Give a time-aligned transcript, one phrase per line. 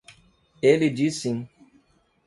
[0.63, 1.47] Ele diz sim.